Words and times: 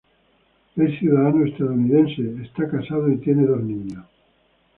Es 0.77 0.97
ciudadano 0.97 1.45
estadounidense, 1.45 2.41
está 2.43 2.67
casado 2.67 3.11
y 3.11 3.19
tiene 3.19 3.45
dos 3.45 3.61
niños. 3.61 4.03